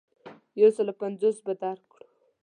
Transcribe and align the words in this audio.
یو 0.61 0.69
سلو 0.77 0.93
پنځوس 1.01 1.37
به 1.45 1.53
درکړو. 1.61 2.05